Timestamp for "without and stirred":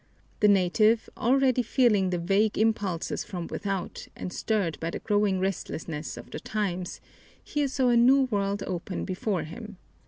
3.45-4.79